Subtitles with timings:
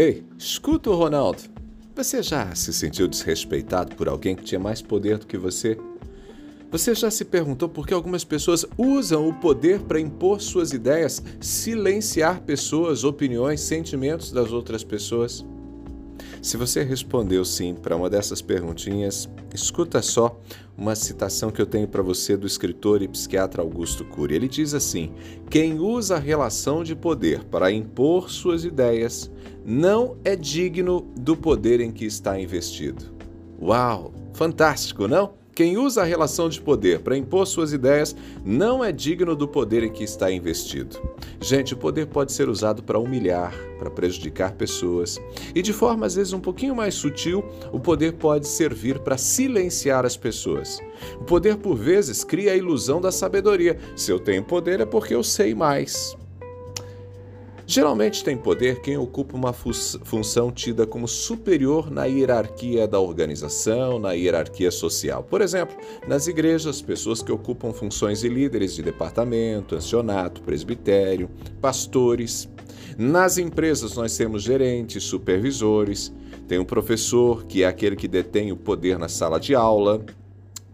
[0.00, 1.42] Ei, escuta o Ronaldo.
[1.96, 5.76] Você já se sentiu desrespeitado por alguém que tinha mais poder do que você?
[6.70, 11.20] Você já se perguntou por que algumas pessoas usam o poder para impor suas ideias,
[11.40, 15.44] silenciar pessoas, opiniões, sentimentos das outras pessoas?
[16.40, 20.38] Se você respondeu sim para uma dessas perguntinhas, escuta só
[20.76, 24.36] uma citação que eu tenho para você do escritor e psiquiatra Augusto Cury.
[24.36, 25.12] Ele diz assim:
[25.50, 29.30] Quem usa a relação de poder para impor suas ideias
[29.64, 33.04] não é digno do poder em que está investido.
[33.60, 34.14] Uau!
[34.32, 35.34] Fantástico, não?
[35.58, 39.82] Quem usa a relação de poder para impor suas ideias não é digno do poder
[39.82, 40.96] em que está investido.
[41.40, 45.20] Gente, o poder pode ser usado para humilhar, para prejudicar pessoas.
[45.52, 50.06] E de forma às vezes um pouquinho mais sutil, o poder pode servir para silenciar
[50.06, 50.78] as pessoas.
[51.20, 53.80] O poder, por vezes, cria a ilusão da sabedoria.
[53.96, 56.16] Se eu tenho poder é porque eu sei mais.
[57.70, 64.12] Geralmente tem poder quem ocupa uma função tida como superior na hierarquia da organização, na
[64.12, 65.22] hierarquia social.
[65.22, 71.28] Por exemplo, nas igrejas, pessoas que ocupam funções de líderes de departamento, ancianato, presbitério,
[71.60, 72.48] pastores.
[72.96, 76.10] Nas empresas, nós temos gerentes, supervisores,
[76.48, 80.02] tem um professor, que é aquele que detém o poder na sala de aula,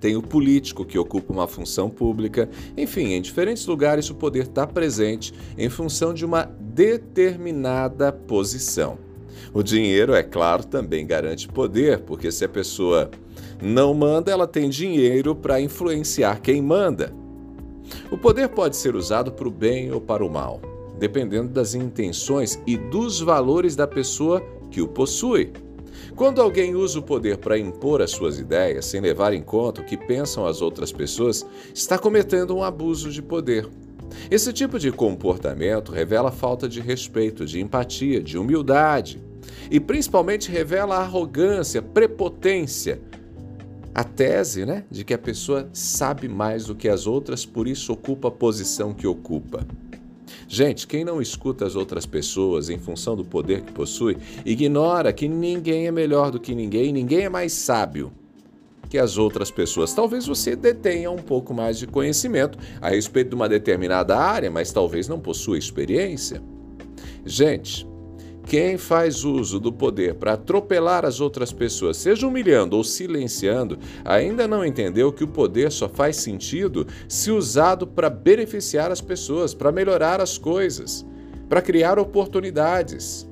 [0.00, 2.48] tem o político que ocupa uma função pública.
[2.76, 8.98] Enfim, em diferentes lugares o poder está presente em função de uma determinada posição.
[9.52, 13.10] O dinheiro, é claro, também garante poder, porque se a pessoa
[13.60, 17.12] não manda, ela tem dinheiro para influenciar quem manda.
[18.10, 20.60] O poder pode ser usado para o bem ou para o mal,
[20.98, 24.40] dependendo das intenções e dos valores da pessoa
[24.70, 25.52] que o possui.
[26.14, 29.84] Quando alguém usa o poder para impor as suas ideias, sem levar em conta o
[29.84, 33.68] que pensam as outras pessoas, está cometendo um abuso de poder.
[34.30, 39.20] Esse tipo de comportamento revela falta de respeito, de empatia, de humildade
[39.70, 43.00] e principalmente revela arrogância, prepotência.
[43.92, 47.92] A tese né, de que a pessoa sabe mais do que as outras, por isso
[47.92, 49.66] ocupa a posição que ocupa.
[50.46, 55.28] Gente, quem não escuta as outras pessoas em função do poder que possui, ignora que
[55.28, 58.12] ninguém é melhor do que ninguém, ninguém é mais sábio
[58.90, 59.94] que as outras pessoas.
[59.94, 64.72] Talvez você detenha um pouco mais de conhecimento a respeito de uma determinada área, mas
[64.72, 66.42] talvez não possua experiência.
[67.24, 67.86] Gente,
[68.46, 74.48] quem faz uso do poder para atropelar as outras pessoas, seja humilhando ou silenciando, ainda
[74.48, 79.70] não entendeu que o poder só faz sentido se usado para beneficiar as pessoas, para
[79.70, 81.06] melhorar as coisas,
[81.48, 83.28] para criar oportunidades.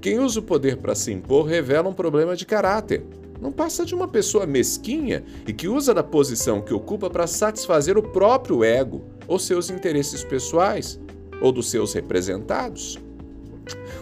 [0.00, 3.04] Quem usa o poder para se impor revela um problema de caráter.
[3.40, 7.98] Não passa de uma pessoa mesquinha e que usa da posição que ocupa para satisfazer
[7.98, 10.98] o próprio ego ou seus interesses pessoais
[11.40, 12.98] ou dos seus representados.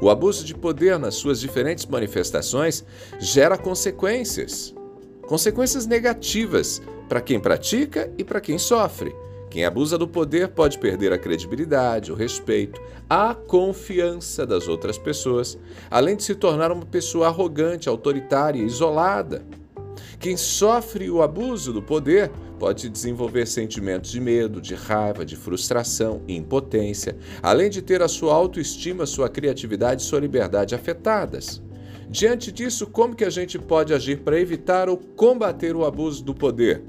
[0.00, 2.84] O abuso de poder nas suas diferentes manifestações
[3.18, 4.74] gera consequências.
[5.26, 9.14] Consequências negativas para quem pratica e para quem sofre.
[9.50, 15.58] Quem abusa do poder pode perder a credibilidade, o respeito, a confiança das outras pessoas,
[15.90, 19.44] além de se tornar uma pessoa arrogante, autoritária, isolada.
[20.20, 26.22] Quem sofre o abuso do poder pode desenvolver sentimentos de medo, de raiva, de frustração
[26.28, 31.60] impotência, além de ter a sua autoestima, sua criatividade e sua liberdade afetadas.
[32.08, 36.34] Diante disso, como que a gente pode agir para evitar ou combater o abuso do
[36.34, 36.84] poder?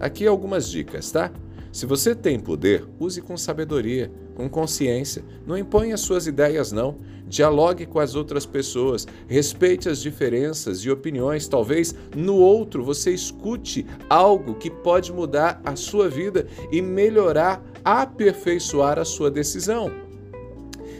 [0.00, 1.30] Aqui algumas dicas, tá?
[1.72, 5.24] Se você tem poder, use com sabedoria, com consciência.
[5.46, 6.96] Não imponha suas ideias, não.
[7.28, 11.46] Dialogue com as outras pessoas, respeite as diferenças e opiniões.
[11.46, 18.98] Talvez no outro você escute algo que pode mudar a sua vida e melhorar, aperfeiçoar
[18.98, 19.92] a sua decisão.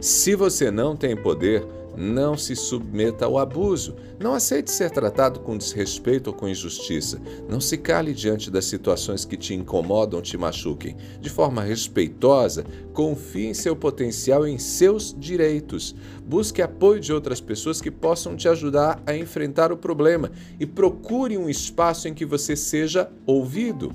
[0.00, 1.64] Se você não tem poder,
[1.96, 3.96] não se submeta ao abuso.
[4.20, 7.20] Não aceite ser tratado com desrespeito ou com injustiça.
[7.48, 10.96] Não se cale diante das situações que te incomodam, te machuquem.
[11.20, 15.94] De forma respeitosa, confie em seu potencial e em seus direitos.
[16.24, 21.36] Busque apoio de outras pessoas que possam te ajudar a enfrentar o problema e procure
[21.38, 23.92] um espaço em que você seja ouvido.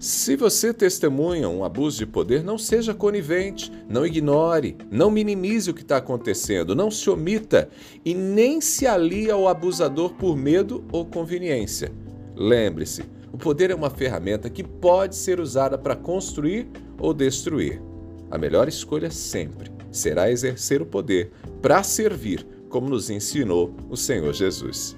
[0.00, 5.74] Se você testemunha um abuso de poder, não seja conivente, não ignore, não minimize o
[5.74, 7.68] que está acontecendo, não se omita
[8.02, 11.92] e nem se alie ao abusador por medo ou conveniência.
[12.34, 16.66] Lembre-se, o poder é uma ferramenta que pode ser usada para construir
[16.98, 17.78] ou destruir.
[18.30, 21.30] A melhor escolha sempre será exercer o poder
[21.60, 24.96] para servir, como nos ensinou o Senhor Jesus.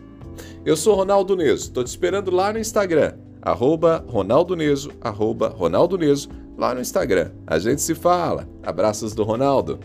[0.64, 5.98] Eu sou Ronaldo Neso, estou te esperando lá no Instagram arroba Ronaldo Neso, arroba Ronaldo
[5.98, 7.32] Neso, lá no Instagram.
[7.46, 8.48] A gente se fala.
[8.62, 9.80] Abraços do Ronaldo.